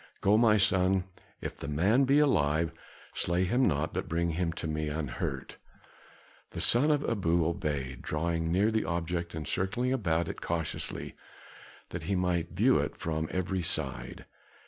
"Go, 0.19 0.35
my 0.35 0.57
son; 0.57 1.03
if 1.41 1.55
the 1.57 1.67
man 1.67 2.05
be 2.05 2.17
alive, 2.17 2.71
slay 3.13 3.43
him 3.43 3.67
not, 3.67 3.93
but 3.93 4.09
bring 4.09 4.31
him 4.31 4.51
to 4.53 4.65
me 4.67 4.89
unhurt." 4.89 5.57
The 6.53 6.59
son 6.59 6.89
of 6.89 7.07
Abu 7.07 7.45
obeyed, 7.45 8.01
drawing 8.01 8.51
near 8.51 8.71
the 8.71 8.83
object 8.85 9.35
and 9.35 9.47
circling 9.47 9.93
about 9.93 10.27
it 10.27 10.41
cautiously 10.41 11.13
that 11.89 12.01
he 12.09 12.15
might 12.15 12.49
view 12.49 12.79
it 12.79 12.97
from 12.97 13.27
every 13.29 13.61
side. 13.61 14.25